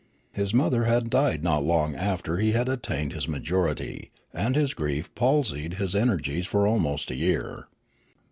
His 0.33 0.51
mother 0.51 0.85
had 0.85 1.11
died 1.11 1.43
not 1.43 1.63
long 1.63 1.93
after 1.93 2.37
he 2.37 2.53
had 2.53 2.67
attained 2.67 3.13
his 3.13 3.27
majority, 3.27 4.09
and 4.33 4.55
his 4.55 4.73
grief 4.73 5.13
palsied 5.13 5.75
his 5.75 5.93
energies 5.93 6.47
for 6.47 6.65
almost 6.65 7.11
a 7.11 7.15
year. 7.15 7.67